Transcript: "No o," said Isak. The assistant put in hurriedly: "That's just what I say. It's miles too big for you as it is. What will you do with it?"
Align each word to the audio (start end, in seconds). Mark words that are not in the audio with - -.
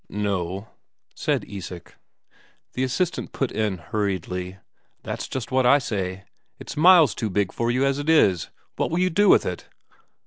"No 0.09 0.35
o," 0.47 0.67
said 1.13 1.45
Isak. 1.47 1.95
The 2.73 2.83
assistant 2.83 3.33
put 3.33 3.51
in 3.51 3.77
hurriedly: 3.77 4.57
"That's 5.03 5.27
just 5.27 5.51
what 5.51 5.67
I 5.67 5.77
say. 5.77 6.23
It's 6.57 6.75
miles 6.75 7.13
too 7.13 7.29
big 7.29 7.51
for 7.53 7.69
you 7.69 7.85
as 7.85 7.99
it 7.99 8.09
is. 8.09 8.49
What 8.77 8.89
will 8.89 8.97
you 8.97 9.11
do 9.11 9.29
with 9.29 9.45
it?" 9.45 9.67